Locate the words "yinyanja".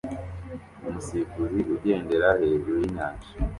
2.83-3.27